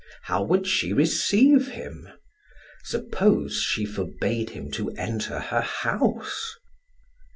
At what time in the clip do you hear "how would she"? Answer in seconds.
0.23-0.93